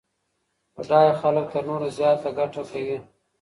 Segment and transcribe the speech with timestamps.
[0.73, 2.97] بډای خلګ تر نورو زياته ګټه کوي.